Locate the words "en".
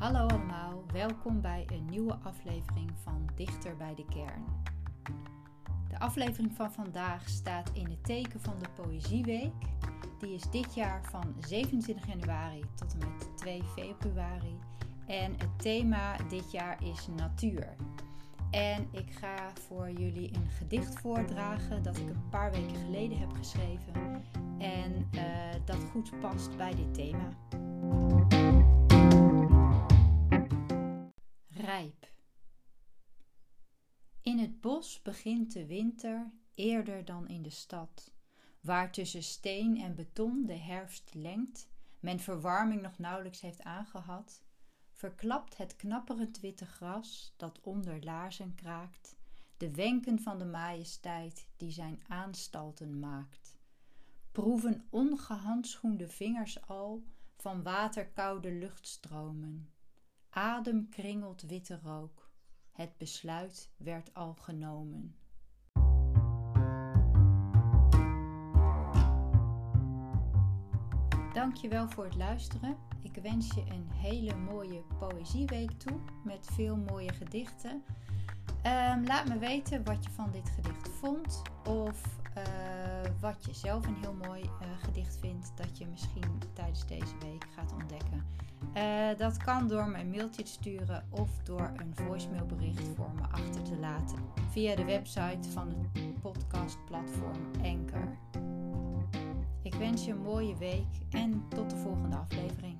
12.92-12.98, 15.06-15.32, 18.50-18.88, 24.58-25.08, 39.80-39.94, 101.10-101.44